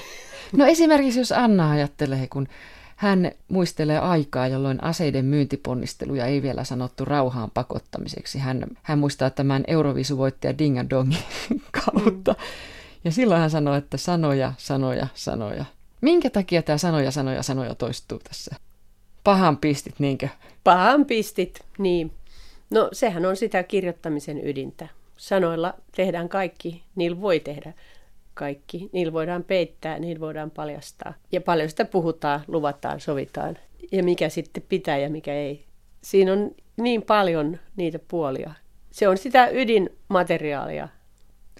[0.53, 2.49] No esimerkiksi jos Anna ajattelee, kun
[2.97, 8.39] hän muistelee aikaa, jolloin aseiden myyntiponnisteluja ei vielä sanottu rauhaan pakottamiseksi.
[8.39, 11.19] Hän, hän muistaa tämän Eurovisuvoittaja Dinga Dongin
[11.85, 12.33] kautta.
[12.33, 12.39] Mm.
[13.05, 15.65] Ja silloin hän sanoi, että sanoja, sanoja, sanoja.
[16.01, 18.57] Minkä takia tämä sanoja, sanoja, sanoja toistuu tässä?
[19.25, 20.29] Pahan pistit, niinkö?
[20.65, 22.13] Pahan pistit, niin.
[22.71, 24.89] No sehän on sitä kirjoittamisen ydintä.
[25.17, 27.73] Sanoilla tehdään kaikki, niillä voi tehdä
[28.35, 28.89] kaikki.
[28.93, 31.15] Niillä voidaan peittää, niillä voidaan paljastaa.
[31.33, 33.59] Ja paljon sitä puhutaan, luvataan, sovitaan.
[33.93, 35.65] Ja mikä sitten pitää ja mikä ei.
[36.03, 38.53] Siinä on niin paljon niitä puolia.
[38.91, 40.89] Se on sitä ydinmateriaalia,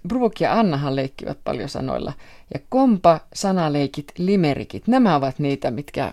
[0.07, 2.13] Brooke ja Annahan leikkivät paljon sanoilla.
[2.53, 6.11] Ja kompa, sanaleikit, limerikit, nämä ovat niitä, mitkä,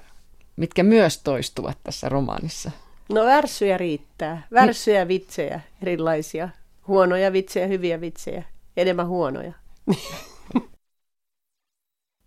[0.56, 2.70] mitkä myös toistuvat tässä romaanissa.
[3.08, 4.46] No värssyjä riittää.
[4.52, 5.08] Värssyjä, niin.
[5.08, 6.48] vitsejä, erilaisia.
[6.86, 8.44] Huonoja vitsejä, hyviä vitsejä.
[8.76, 9.52] Enemmän huonoja.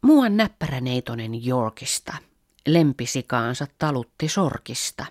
[0.02, 2.13] Muuan näppäräneitonen Yorkista.
[2.67, 5.06] Lempisikaansa talutti sorkista.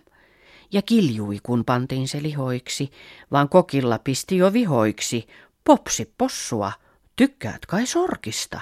[0.72, 2.90] Ja kiljui, kun pantiin se lihoiksi,
[3.32, 5.26] vaan kokilla pisti jo vihoiksi,
[5.68, 6.72] Popsi possua,
[7.16, 8.60] tykkäät kai sorkista?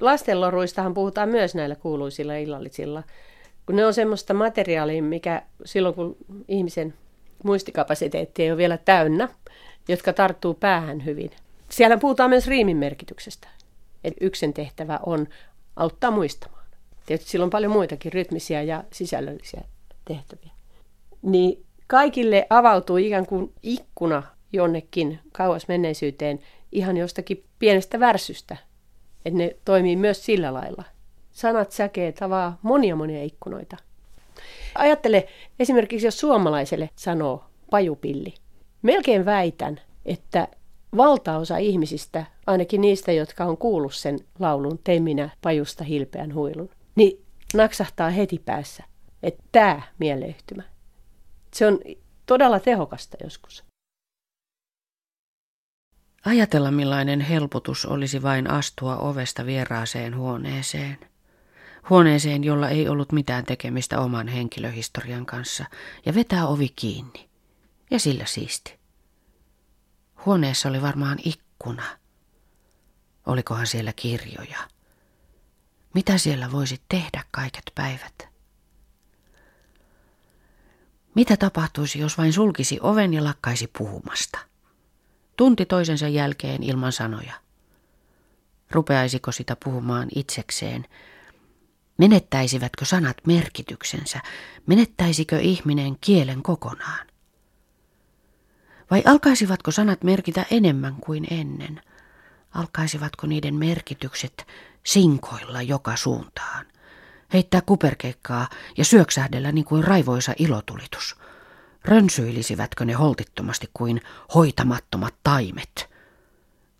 [0.00, 3.02] Lastenloruistahan puhutaan myös näillä kuuluisilla illallisilla,
[3.66, 6.16] kun ne on semmoista materiaalia, mikä silloin kun
[6.48, 6.94] ihmisen
[7.44, 9.28] muistikapasiteetti ei ole vielä täynnä,
[9.88, 11.30] jotka tarttuu päähän hyvin.
[11.68, 13.48] Siellä puhutaan myös riimin merkityksestä.
[14.04, 15.26] Et yksen tehtävä on
[15.76, 16.66] auttaa muistamaan.
[17.06, 19.64] Tietysti sillä on paljon muitakin rytmisiä ja sisällöllisiä
[20.04, 20.52] tehtäviä.
[21.22, 26.40] Niin kaikille avautuu ikään kuin ikkuna jonnekin kauas menneisyyteen
[26.72, 28.56] ihan jostakin pienestä värsystä.
[29.24, 30.84] Että ne toimii myös sillä lailla.
[31.30, 33.76] Sanat säkee tavaa monia monia ikkunoita.
[34.74, 38.34] Ajattele esimerkiksi, jos suomalaiselle sanoo pajupilli.
[38.82, 40.48] Melkein väitän, että
[40.96, 48.10] valtaosa ihmisistä, ainakin niistä, jotka on kuullut sen laulun Temminä pajusta hilpeän huilun, niin naksahtaa
[48.10, 48.84] heti päässä,
[49.22, 50.62] että tämä mieleyhtymä.
[51.54, 51.78] Se on
[52.26, 53.69] todella tehokasta joskus.
[56.24, 60.98] Ajatella millainen helpotus olisi vain astua ovesta vieraaseen huoneeseen.
[61.90, 65.64] Huoneeseen, jolla ei ollut mitään tekemistä oman henkilöhistorian kanssa,
[66.06, 67.28] ja vetää ovi kiinni.
[67.90, 68.78] Ja sillä siisti.
[70.26, 71.84] Huoneessa oli varmaan ikkuna.
[73.26, 74.58] Olikohan siellä kirjoja?
[75.94, 78.28] Mitä siellä voisi tehdä kaiket päivät?
[81.14, 84.49] Mitä tapahtuisi, jos vain sulkisi oven ja lakkaisi puhumasta?
[85.40, 87.34] Tunti toisensa jälkeen ilman sanoja.
[88.70, 90.86] Rupeaisiko sitä puhumaan itsekseen?
[91.98, 94.20] Menettäisivätkö sanat merkityksensä?
[94.66, 97.06] Menettäisikö ihminen kielen kokonaan?
[98.90, 101.80] Vai alkaisivatko sanat merkitä enemmän kuin ennen?
[102.54, 104.46] Alkaisivatko niiden merkitykset
[104.86, 106.66] sinkoilla joka suuntaan?
[107.32, 111.16] Heittää kuperkeikkaa ja syöksähdellä niin kuin raivoisa ilotulitus–
[111.84, 114.00] Rönsyilisivätkö ne holtittomasti kuin
[114.34, 115.90] hoitamattomat taimet?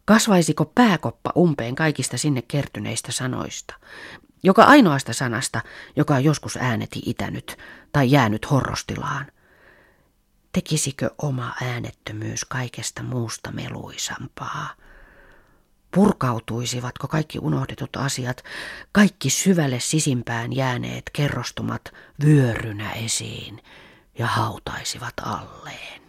[0.04, 3.74] Kasvaisiko pääkoppa umpeen kaikista sinne kertyneistä sanoista?
[4.42, 5.60] Joka ainoasta sanasta,
[5.96, 7.56] joka on joskus ääneti itänyt
[7.92, 9.26] tai jäänyt horrostilaan.
[10.52, 14.68] Tekisikö oma äänettömyys kaikesta muusta meluisampaa?
[15.94, 18.44] Purkautuisivatko kaikki unohdetut asiat,
[18.92, 21.82] kaikki syvälle sisimpään jääneet kerrostumat
[22.24, 23.60] vyörynä esiin–
[24.20, 26.02] ja hautaisivat alleen.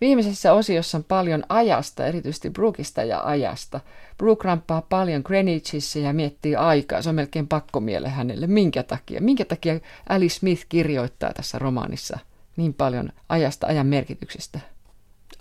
[0.00, 3.80] Viimeisessä osiossa on paljon ajasta, erityisesti Brookista ja ajasta.
[4.18, 7.02] Brooke ramppaa paljon Greenwichissä ja miettii aikaa.
[7.02, 8.46] Se on melkein pakkomiele hänelle.
[8.46, 9.20] Minkä takia?
[9.20, 12.18] Minkä takia Alice Smith kirjoittaa tässä romaanissa
[12.56, 14.60] niin paljon ajasta, ajan merkityksestä?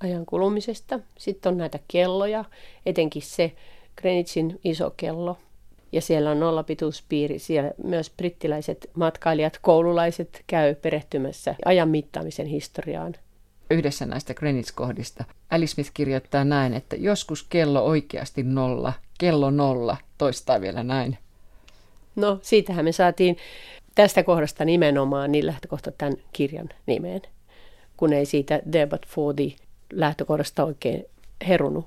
[0.03, 0.99] Ajan kulumisesta.
[1.17, 2.45] Sitten on näitä kelloja,
[2.85, 3.55] etenkin se
[4.01, 5.37] Greenwichin iso kello.
[5.91, 7.39] Ja siellä on nollapituuspiiri.
[7.39, 13.15] Siellä myös brittiläiset matkailijat, koululaiset käy perehtymässä ajan mittaamisen historiaan.
[13.71, 20.61] Yhdessä näistä Greenwich-kohdista Alice Smith kirjoittaa näin, että joskus kello oikeasti nolla, kello nolla, toistaa
[20.61, 21.17] vielä näin.
[22.15, 23.37] No, siitähän me saatiin
[23.95, 27.21] tästä kohdasta nimenomaan niin lähtökohta tämän kirjan nimeen,
[27.97, 29.55] kun ei siitä Debut for the
[29.93, 31.05] lähtökohdasta oikein
[31.47, 31.85] herunut.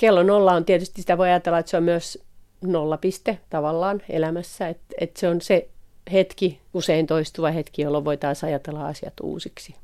[0.00, 2.24] Kello nolla on tietysti, sitä voi ajatella, että se on myös
[2.62, 5.68] nollapiste tavallaan elämässä, että, että se on se
[6.12, 9.74] hetki, usein toistuva hetki, jolloin voitaisiin ajatella asiat uusiksi.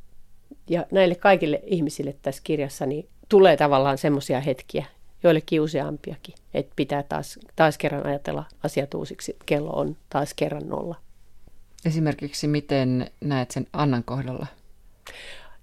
[0.69, 4.85] Ja näille kaikille ihmisille tässä kirjassa niin tulee tavallaan semmoisia hetkiä,
[5.23, 9.37] joillekin useampiakin, että pitää taas, taas kerran ajatella asiat uusiksi.
[9.47, 10.97] Kello on taas kerran nolla.
[11.85, 14.47] Esimerkiksi miten näet sen Annan kohdalla?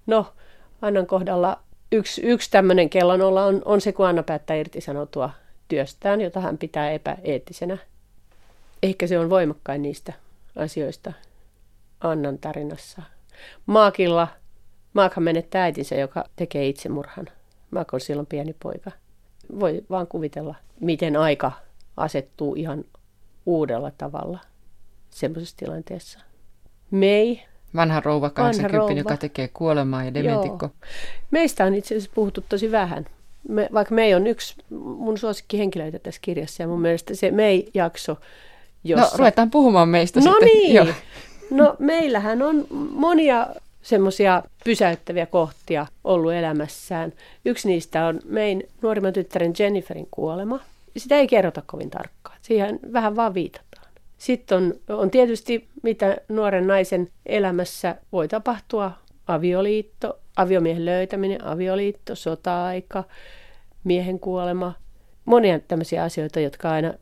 [0.06, 0.34] No,
[0.82, 1.60] Annan kohdalla
[1.92, 5.30] yksi, yksi tämmöinen kellon olla on, on se, kun Anna päättää irtisanoutua
[5.68, 7.78] työstään, jota hän pitää epäeettisenä.
[8.84, 10.14] Ehkä se on voimakkain niistä
[10.56, 11.14] asioista
[12.00, 13.02] Annan tarinassa.
[13.66, 14.28] Maakilla,
[14.94, 17.28] Maakhan menettää äitinsä, joka tekee itsemurhan.
[17.72, 18.92] Maak on silloin pieni poika.
[19.60, 21.52] Voi vaan kuvitella, miten aika
[21.98, 22.84] asettuu ihan
[23.46, 24.40] uudella tavalla
[25.10, 26.20] semmoisessa tilanteessa.
[26.92, 28.92] Mei Vanha rouva 80, rouva.
[28.92, 30.66] joka tekee kuolemaa ja dementikko.
[30.66, 30.90] Joo.
[31.32, 33.06] Meistä on itse asiassa puhuttu tosi vähän.
[33.50, 38.18] Me, vaikka Mei on yksi mun suosikkihenkilöitä tässä kirjassa ja mun mielestä se Mei-jakso,
[38.84, 39.12] jossa...
[39.12, 40.48] No ruvetaan puhumaan meistä no sitten.
[40.48, 40.86] niin, Joo.
[41.52, 43.48] no meillähän on monia
[43.82, 47.14] semmoisia pysäyttäviä kohtia ollut elämässään.
[47.46, 50.60] Yksi niistä on mein nuorimman tyttären Jenniferin kuolema.
[50.98, 52.38] Sitä ei kerrota kovin tarkkaan.
[52.42, 53.88] Siihen vähän vaan viitataan.
[54.18, 58.92] Sitten on, on tietysti, mitä nuoren naisen elämässä voi tapahtua.
[59.28, 63.04] Avioliitto, aviomiehen löytäminen, avioliitto, sota-aika,
[63.84, 64.74] miehen kuolema.
[65.26, 66.94] Monia tämmöisiä asioita, jotka aina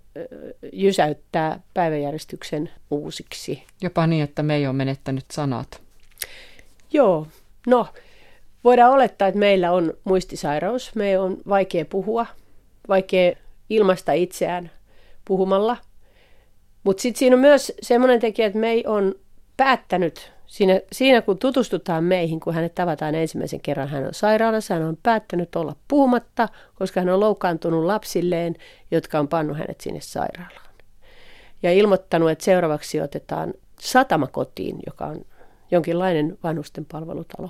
[0.74, 3.64] jysäyttää päiväjärjestyksen uusiksi.
[3.82, 5.82] Jopa niin, että me ei ole menettänyt sanat.
[6.94, 7.28] Joo,
[7.68, 7.88] no
[8.64, 10.96] voidaan olettaa, että meillä on muistisairaus.
[10.96, 12.26] Me on vaikea puhua,
[12.88, 13.36] vaikea
[13.70, 14.72] ilmaista itseään
[15.26, 15.78] puhumalla–
[16.84, 19.16] mutta sitten siinä on myös semmoinen tekijä, että me on
[19.58, 24.84] päättänyt, siinä, siinä kun tutustutaan meihin, kun hänet tavataan ensimmäisen kerran, hän on sairaalassa, hän
[24.84, 28.56] on päättänyt olla puhumatta, koska hän on loukkaantunut lapsilleen,
[28.92, 30.74] jotka on pannut hänet sinne sairaalaan.
[31.64, 35.26] Ja ilmoittanut, että seuraavaksi otetaan satamakotiin, joka on
[35.72, 37.50] jonkinlainen vanhusten palvelutalo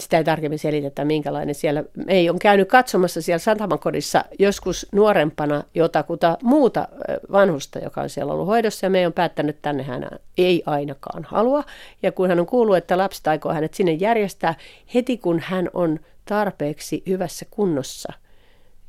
[0.00, 1.84] sitä ei tarkemmin selitetä, minkälainen siellä.
[2.08, 6.88] Ei on käynyt katsomassa siellä Santamakodissa joskus nuorempana jotakuta muuta
[7.32, 10.08] vanhusta, joka on siellä ollut hoidossa, ja me on päättänyt, että tänne hän
[10.38, 11.64] ei ainakaan halua.
[12.02, 14.54] Ja kun hän on kuullut, että lapset aikoo hänet sinne järjestää,
[14.94, 18.12] heti kun hän on tarpeeksi hyvässä kunnossa,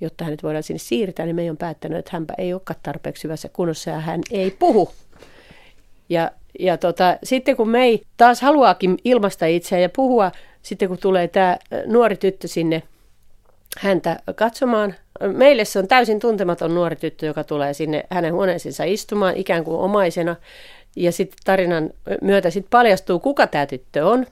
[0.02, 3.50] jotta hänet voidaan sinne siirtää, niin me on päättänyt, että hänpä ei olekaan tarpeeksi hyvässä
[3.50, 4.92] kunnossa ja hän ei puhu.
[6.10, 10.98] Ja, ja tota, sitten kun me ei taas haluaakin ilmaista itseään ja puhua sitten kun
[10.98, 12.84] tulee tämä nuori tyttö sinne
[13.78, 14.96] häntä katsomaan,
[15.34, 19.80] meille se on täysin tuntematon nuori tyttö, joka tulee sinne hänen huoneeseensa istumaan ikään kuin
[19.80, 20.36] omaisena.
[20.96, 21.90] Ja sitten tarinan
[22.22, 24.26] myötä sitten paljastuu, kuka tämä tyttö on.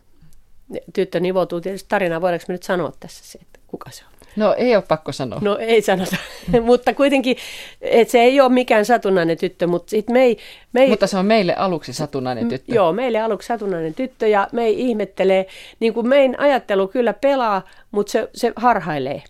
[0.94, 2.22] Tyttö nivoutuu tietysti tarinaan.
[2.22, 4.09] Voidaanko me nyt sanoa tässä se, että kuka se on?
[4.40, 5.40] No ei ole pakko sanoa.
[5.42, 6.16] No ei sanota,
[6.62, 7.38] mutta kuitenkin,
[7.82, 10.38] että se ei ole mikään satunnainen tyttö, mutta sit me ei,
[10.74, 10.90] me ei...
[10.90, 12.76] Mutta se on meille aluksi satunnainen tyttö.
[12.76, 15.46] Joo, meille aluksi satunnainen tyttö ja me ei ihmettelee,
[15.80, 19.24] niin kuin meidän ajattelu kyllä pelaa, mutta se, se harhailee.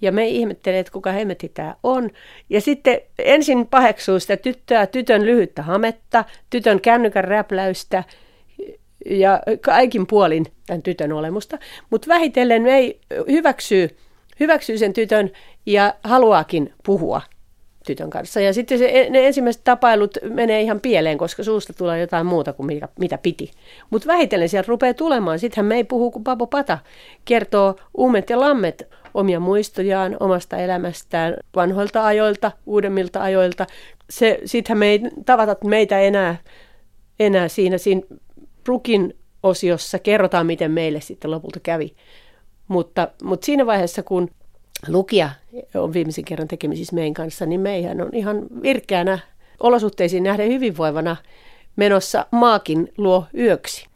[0.00, 2.10] Ja me ei ihmettele, että kuka hemmetti tämä on.
[2.50, 8.04] Ja sitten ensin paheksuu sitä tyttöä, tytön lyhyttä hametta, tytön kännykän räpläystä
[9.10, 11.58] ja kaikin puolin tämän tytön olemusta.
[11.90, 13.96] Mutta vähitellen me ei hyväksyy
[14.40, 15.30] hyväksyy sen tytön
[15.66, 17.22] ja haluaakin puhua
[17.86, 18.40] tytön kanssa.
[18.40, 22.66] Ja sitten se, ne ensimmäiset tapailut menee ihan pieleen, koska suusta tulee jotain muuta kuin
[22.66, 23.50] mitä, mitä piti.
[23.90, 25.38] Mutta vähitellen sieltä rupeaa tulemaan.
[25.38, 26.78] Sittenhän me ei puhu, kun Papo Pata
[27.24, 33.66] kertoo Uumet ja Lammet omia muistojaan omasta elämästään vanhoilta ajoilta, uudemmilta ajoilta.
[34.44, 36.36] Sittenhän me ei tavata meitä enää,
[37.20, 38.02] enää siinä, siinä
[38.64, 41.94] Brukin osiossa kerrotaan, miten meille sitten lopulta kävi.
[42.68, 44.30] Mutta, mutta siinä vaiheessa, kun
[44.88, 45.30] lukija
[45.74, 49.18] on viimeisen kerran tekemisissä meidän kanssa, niin meihän on ihan virkeänä
[49.60, 51.16] olosuhteisiin nähden hyvinvoivana
[51.76, 53.86] menossa maakin luo yöksi.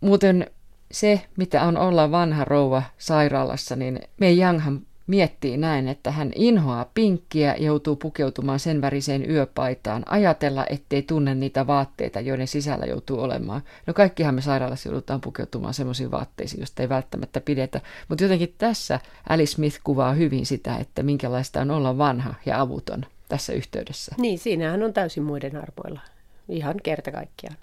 [0.00, 0.50] Muuten
[0.90, 6.90] se, mitä on olla vanha rouva sairaalassa, niin me Younghan Miettii näin, että hän inhoaa
[6.94, 13.62] pinkkiä, joutuu pukeutumaan sen väriseen yöpaitaan, ajatella, ettei tunne niitä vaatteita, joiden sisällä joutuu olemaan.
[13.86, 17.80] No kaikkihan me sairaalassa joudutaan pukeutumaan semmoisiin vaatteisiin, joista ei välttämättä pidetä.
[18.08, 23.06] Mutta jotenkin tässä Alice Smith kuvaa hyvin sitä, että minkälaista on olla vanha ja avuton.
[23.28, 24.14] tässä yhteydessä.
[24.18, 26.00] Niin, siinähän on täysin muiden arvoilla.
[26.48, 27.56] Ihan kerta kaikkiaan.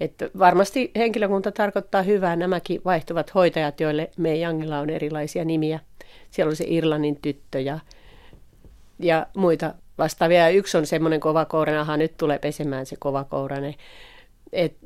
[0.00, 5.80] Että varmasti henkilökunta tarkoittaa hyvää nämäkin vaihtuvat hoitajat, joille me Jangilla on erilaisia nimiä.
[6.30, 7.78] Siellä on se Irlannin tyttö ja,
[8.98, 10.48] ja muita vastaavia.
[10.48, 13.74] Yksi on semmoinen kovakouranahan, nyt tulee pesemään se kovakourane.
[14.52, 14.76] Et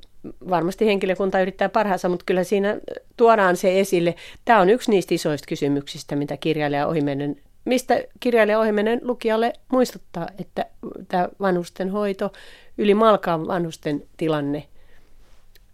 [0.51, 2.81] varmasti henkilökunta yrittää parhaansa, mutta kyllä siinä
[3.17, 4.15] tuodaan se esille.
[4.45, 10.67] Tämä on yksi niistä isoista kysymyksistä, mitä kirjailija ohimennen, mistä kirjailija ohimennen lukijalle muistuttaa, että
[11.09, 12.33] tämä vanhusten hoito,
[12.79, 14.65] yli malkaan vanhusten tilanne,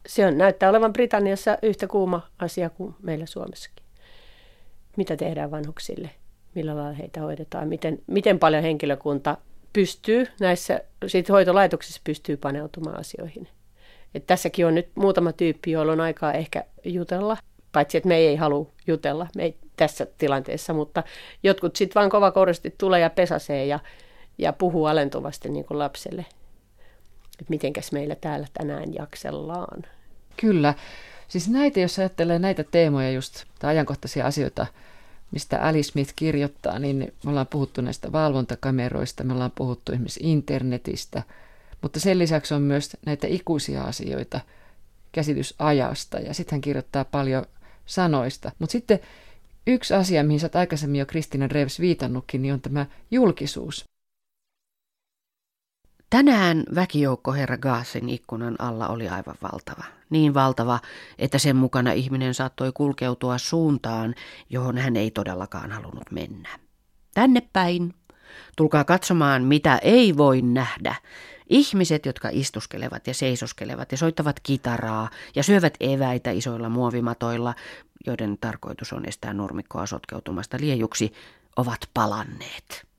[0.06, 3.81] se on, näyttää olevan Britanniassa yhtä kuuma asia kuin meillä Suomessakin.
[4.96, 6.10] Mitä tehdään vanhuksille?
[6.54, 7.68] Millä lailla heitä hoidetaan?
[7.68, 9.36] Miten, miten paljon henkilökunta
[9.72, 13.48] pystyy näissä, sit hoitolaitoksissa pystyy paneutumaan asioihin?
[14.14, 17.36] Et tässäkin on nyt muutama tyyppi, joilla on aikaa ehkä jutella,
[17.72, 21.02] paitsi että me ei halua jutella me ei tässä tilanteessa, mutta
[21.42, 23.78] jotkut sitten vaan kovakourisesti tulee ja pesasee ja,
[24.38, 26.26] ja puhuu alentuvasti niin kuin lapselle,
[27.32, 29.82] että mitenkäs meillä täällä tänään jaksellaan.
[30.36, 30.74] Kyllä.
[31.32, 34.66] Siis näitä, jos ajattelee näitä teemoja just, tai ajankohtaisia asioita,
[35.30, 41.22] mistä Alice Smith kirjoittaa, niin me ollaan puhuttu näistä valvontakameroista, me ollaan puhuttu esimerkiksi internetistä–
[41.82, 44.40] mutta sen lisäksi on myös näitä ikuisia asioita,
[45.12, 47.46] käsitys ajasta ja sitten hän kirjoittaa paljon
[47.86, 48.52] sanoista.
[48.58, 49.00] Mutta sitten
[49.66, 53.84] yksi asia, mihin sä oot aikaisemmin jo Kristina Revs viitannutkin, niin on tämä julkisuus.
[56.12, 59.84] Tänään väkijoukko herra Gaasin ikkunan alla oli aivan valtava.
[60.10, 60.80] Niin valtava,
[61.18, 64.14] että sen mukana ihminen saattoi kulkeutua suuntaan,
[64.50, 66.48] johon hän ei todellakaan halunnut mennä.
[67.14, 67.94] Tänne päin.
[68.56, 70.94] Tulkaa katsomaan, mitä ei voi nähdä.
[71.48, 77.54] Ihmiset, jotka istuskelevat ja seisoskelevat ja soittavat kitaraa ja syövät eväitä isoilla muovimatoilla,
[78.06, 81.12] joiden tarkoitus on estää nurmikkoa sotkeutumasta liejuksi,
[81.56, 82.91] ovat palanneet.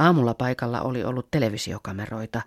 [0.00, 2.42] Aamulla paikalla oli ollut televisiokameroita,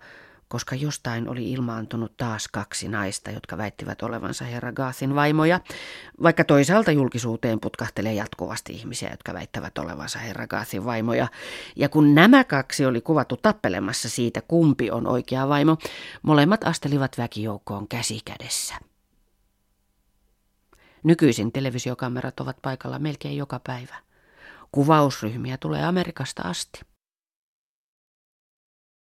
[0.48, 5.60] koska jostain oli ilmaantunut taas kaksi naista, jotka väittivät olevansa herra Gaathin vaimoja,
[6.22, 11.28] vaikka toisaalta julkisuuteen putkahtelee jatkuvasti ihmisiä, jotka väittävät olevansa herra Gaathin vaimoja.
[11.76, 15.76] Ja kun nämä kaksi oli kuvattu tappelemassa siitä, kumpi on oikea vaimo,
[16.22, 18.74] molemmat astelivat väkijoukkoon käsi kädessä.
[21.02, 23.94] Nykyisin televisiokamerat ovat paikalla melkein joka päivä.
[24.72, 26.93] Kuvausryhmiä tulee Amerikasta asti.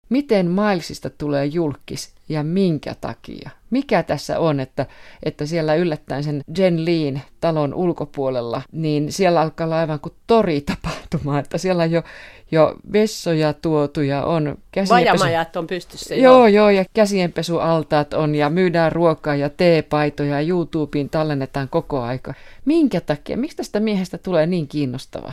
[0.08, 3.50] Miten Milesista tulee julkis ja minkä takia?
[3.70, 4.86] Mikä tässä on, että,
[5.22, 10.60] että siellä yllättäen sen Jen Leen talon ulkopuolella, niin siellä alkaa olla aivan kuin tori
[10.60, 12.02] tapahtuma, että siellä on jo,
[12.50, 15.24] jo vessoja tuotu ja on käsienpesu...
[15.24, 16.14] Vajamajat on pystyssä.
[16.14, 22.02] Joo, joo, joo, ja käsienpesualtaat on ja myydään ruokaa ja teepaitoja ja YouTubeen tallennetaan koko
[22.02, 22.34] aika.
[22.64, 23.36] Minkä takia?
[23.36, 25.32] Miksi tästä miehestä tulee niin kiinnostava?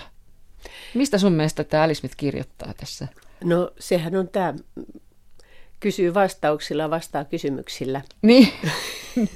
[0.94, 3.08] Mistä sun mielestä tämä Alice kirjoittaa tässä?
[3.44, 4.54] No sehän on tämä,
[5.80, 8.02] kysyy vastauksilla, vastaa kysymyksillä.
[8.22, 8.48] Niin.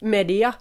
[0.00, 0.52] Media.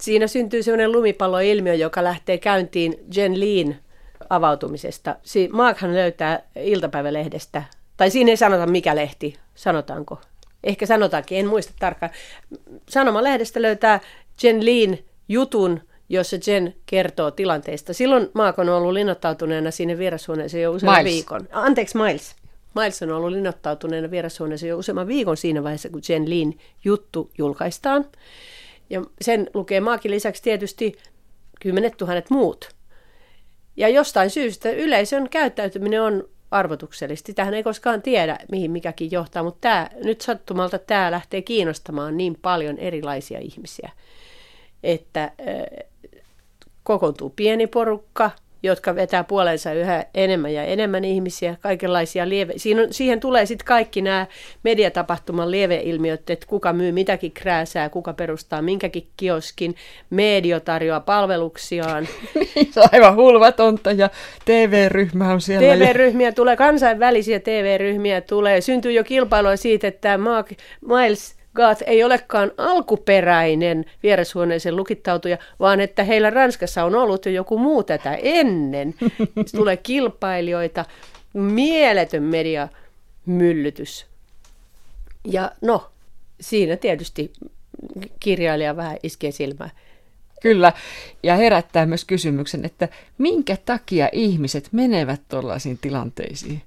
[0.00, 3.78] Siinä syntyy sellainen lumipalloilmiö, joka lähtee käyntiin Jen Leen
[4.30, 5.16] avautumisesta.
[5.52, 7.62] Markhan löytää iltapäivälehdestä,
[7.96, 10.20] tai siinä ei sanota mikä lehti, sanotaanko.
[10.64, 12.12] Ehkä sanotaankin, en muista tarkkaan.
[12.88, 14.00] Sanomalehdestä löytää
[14.42, 17.92] Jen Leen jutun jossa Jen kertoo tilanteesta.
[17.92, 21.14] Silloin Maakon on ollut linnoittautuneena sinne vierashuoneeseen jo useamman Miles.
[21.14, 21.48] viikon.
[21.52, 22.36] Anteeksi, Miles.
[22.74, 28.04] Miles on ollut linnoittautuneena vierashuoneeseen jo useamman viikon siinä vaiheessa, kun Jen Lin juttu julkaistaan.
[28.90, 30.96] Ja sen lukee Maakin lisäksi tietysti
[31.60, 32.68] kymmenet tuhannet muut.
[33.76, 37.34] Ja jostain syystä yleisön käyttäytyminen on arvotuksellisesti.
[37.34, 42.38] Tähän ei koskaan tiedä, mihin mikäkin johtaa, mutta tämä, nyt sattumalta tämä lähtee kiinnostamaan niin
[42.42, 43.90] paljon erilaisia ihmisiä,
[44.82, 45.32] että
[46.86, 48.30] kokoontuu pieni porukka,
[48.62, 52.52] jotka vetää puoleensa yhä enemmän ja enemmän ihmisiä, kaikenlaisia lieve...
[52.56, 54.26] Siinä on, siihen tulee sitten kaikki nämä
[54.62, 59.74] mediatapahtuman lieveilmiöt, että kuka myy mitäkin krääsää, kuka perustaa minkäkin kioskin,
[60.10, 62.08] medio tarjoaa palveluksiaan.
[62.54, 64.10] niin, se on aivan hulvatonta ja
[64.44, 65.76] TV-ryhmä on siellä.
[65.76, 72.52] TV-ryhmiä tulee, kansainvälisiä TV-ryhmiä tulee, syntyy jo kilpailua siitä, että Mark Miles Gath ei olekaan
[72.58, 78.94] alkuperäinen vierashuoneeseen lukittautuja, vaan että heillä Ranskassa on ollut jo joku muu tätä ennen.
[79.56, 80.84] Tulee kilpailijoita,
[81.32, 84.06] mieletön mediamyllytys.
[85.24, 85.90] Ja no,
[86.40, 87.32] siinä tietysti
[88.20, 89.70] kirjailija vähän iskee silmään.
[90.42, 90.72] Kyllä,
[91.22, 92.88] ja herättää myös kysymyksen, että
[93.18, 96.62] minkä takia ihmiset menevät tuollaisiin tilanteisiin?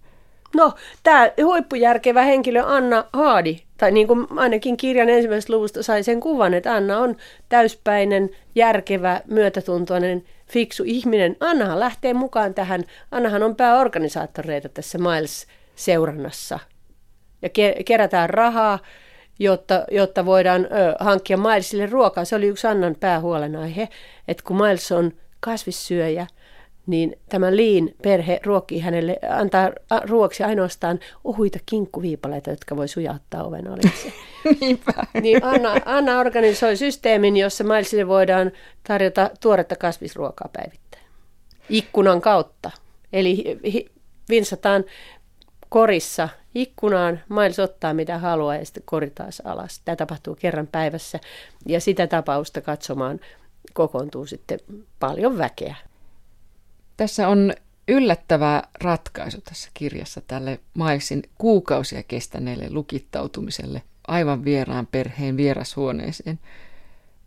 [0.55, 0.73] No,
[1.03, 6.53] tämä huippujärkevä henkilö Anna Haadi tai niin kuin ainakin kirjan ensimmäisestä luvusta sai sen kuvan,
[6.53, 7.15] että Anna on
[7.49, 11.35] täyspäinen, järkevä, myötätuntoinen, fiksu ihminen.
[11.39, 12.83] Annahan lähtee mukaan tähän.
[13.11, 16.59] Annahan on pääorganisaattoreita tässä Miles-seurannassa.
[17.41, 17.49] Ja
[17.85, 18.79] kerätään rahaa,
[19.39, 20.67] jotta, jotta voidaan ö,
[20.99, 22.25] hankkia Milesille ruokaa.
[22.25, 23.89] Se oli yksi Annan päähuolenaihe,
[24.27, 26.27] että kun Miles on kasvissyöjä–
[26.89, 29.71] niin tämä Liin perhe ruokkii hänelle, antaa
[30.03, 34.13] ruoksi ainoastaan ohuita kinkkuviipaleita, jotka voi sujauttaa oven alitse.
[34.61, 34.93] Niinpä.
[35.21, 38.51] Niin Anna, Anna organisoi systeemin, jossa Mailsille voidaan
[38.87, 41.03] tarjota tuoretta kasvisruokaa päivittäin.
[41.69, 42.71] Ikkunan kautta.
[43.13, 43.59] Eli
[44.29, 44.83] vinsataan
[45.69, 49.81] korissa ikkunaan, Miles ottaa mitä haluaa ja sitten kori taas alas.
[49.85, 51.19] Tämä tapahtuu kerran päivässä
[51.65, 53.19] ja sitä tapausta katsomaan
[53.73, 54.59] kokoontuu sitten
[54.99, 55.75] paljon väkeä.
[56.99, 57.53] Tässä on
[57.87, 66.39] yllättävä ratkaisu tässä kirjassa tälle Maisin kuukausia kestäneelle lukittautumiselle aivan vieraan perheen vierashuoneeseen.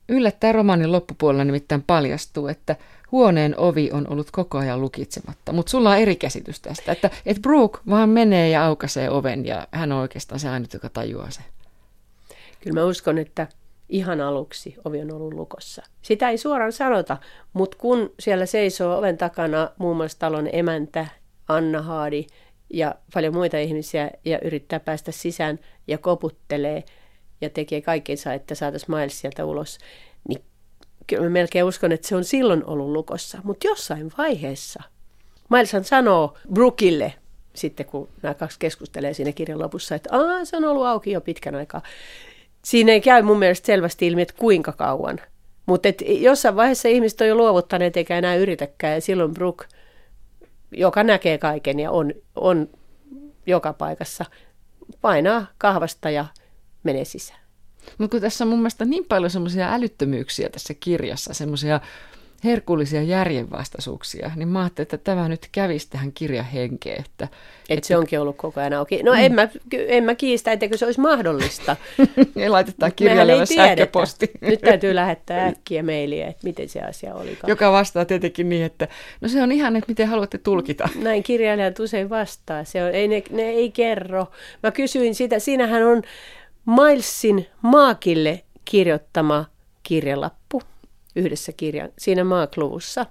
[0.09, 2.77] Yllättäen romanin loppupuolella nimittäin paljastuu, että
[3.13, 5.53] huoneen ovi on ollut koko ajan lukitsematta.
[5.53, 9.69] Mutta sulla on eri käsitys tästä, että, että Brooke vaan menee ja aukaisee oven ja
[9.71, 11.41] hän on oikeastaan se ainut, joka tajuaa se.
[12.61, 13.47] Kyllä mä uskon, että
[13.93, 15.83] ihan aluksi ovi on ollut lukossa.
[16.03, 17.17] Sitä ei suoraan sanota,
[17.53, 21.07] mutta kun siellä seisoo oven takana muun muassa talon emäntä,
[21.49, 22.27] Anna Haadi
[22.71, 26.85] ja paljon muita ihmisiä ja yrittää päästä sisään ja koputtelee
[27.41, 29.79] ja tekee kaikkensa, että saataisiin Miles sieltä ulos,
[30.29, 30.43] niin
[31.07, 33.39] kyllä mä melkein uskon, että se on silloin ollut lukossa.
[33.45, 34.83] Mutta jossain vaiheessa
[35.51, 37.15] Mileshan sanoo Brookille,
[37.55, 41.21] sitten kun nämä kaksi keskustelee siinä kirjan lopussa, että Aa, se on ollut auki jo
[41.21, 41.83] pitkän aikaa
[42.65, 45.21] siinä ei käy mun mielestä selvästi ilmi, että kuinka kauan.
[45.67, 48.95] Mutta jossain vaiheessa ihmiset on jo luovuttaneet eikä enää yritäkään.
[48.95, 49.65] Ja silloin Brook,
[50.71, 52.69] joka näkee kaiken ja on, on
[53.47, 54.25] joka paikassa,
[55.01, 56.27] painaa kahvasta ja
[56.83, 57.41] menee sisään.
[57.99, 61.81] Mutta kun tässä on mun mielestä niin paljon semmoisia älyttömyyksiä tässä kirjassa, semmoisia
[62.45, 67.05] herkullisia järjenvastaisuuksia, niin mä ajattelin, että tämä nyt kävisi tähän kirjan henkeen.
[67.05, 69.03] Että, Et että se onkin ollut koko ajan auki.
[69.03, 69.19] No mm.
[69.19, 71.77] en, mä, en mä kiistä, etteikö se olisi mahdollista.
[72.37, 74.31] ei laitetaan kirjailijalle sähköposti.
[74.41, 77.39] nyt täytyy lähettää äkkiä mailia, että miten se asia oli.
[77.47, 78.89] Joka vastaa tietenkin niin, että
[79.21, 80.89] no se on ihan, että miten haluatte tulkita.
[81.03, 82.65] Näin kirjailijat usein vastaa.
[82.65, 84.27] Se on, ei, ne, ne ei kerro.
[84.63, 86.03] Mä kysyin sitä, siinähän on
[86.67, 89.45] Milesin Maakille kirjoittama
[89.83, 90.63] kirjalappu
[91.17, 93.07] yhdessä kirjan, siinä maakluvussa.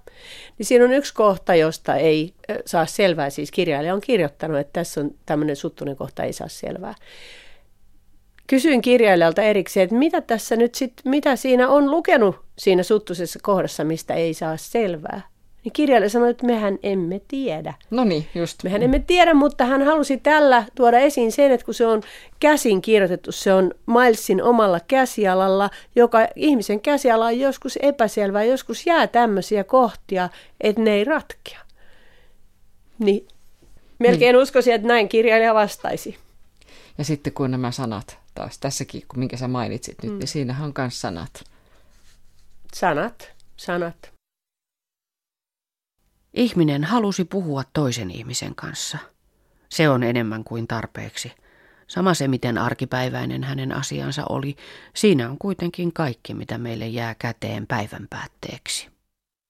[0.58, 2.34] Niin siinä on yksi kohta, josta ei
[2.66, 6.95] saa selvää, siis kirjailija on kirjoittanut, että tässä on tämmöinen suttunen kohta, ei saa selvää.
[8.47, 13.84] Kysyin kirjailijalta erikseen, että mitä tässä nyt sit, mitä siinä on lukenut siinä suttusessa kohdassa,
[13.84, 15.31] mistä ei saa selvää.
[15.64, 17.74] Niin kirjailija sanoi, että mehän emme tiedä.
[17.89, 18.64] No niin, just.
[18.64, 22.01] Mehän emme tiedä, mutta hän halusi tällä tuoda esiin sen, että kun se on
[22.39, 29.07] käsin kirjoitettu, se on Milesin omalla käsialalla, joka ihmisen käsiala on joskus epäselvää, joskus jää
[29.07, 30.30] tämmöisiä kohtia,
[30.62, 31.59] että ne ei ratkea.
[32.99, 33.28] Niin
[33.99, 34.43] melkein niin.
[34.43, 36.18] uskoisin, että näin kirjailija vastaisi.
[36.97, 40.20] Ja sitten kun nämä sanat taas, tässäkin, kun minkä sä mainitsit nyt, mm.
[40.20, 41.43] niin siinähän on myös sanat.
[42.74, 44.12] Sanat, sanat.
[46.34, 48.98] Ihminen halusi puhua toisen ihmisen kanssa.
[49.70, 51.32] Se on enemmän kuin tarpeeksi.
[51.88, 54.56] Sama se, miten arkipäiväinen hänen asiansa oli,
[54.96, 58.91] siinä on kuitenkin kaikki, mitä meille jää käteen päivän päätteeksi.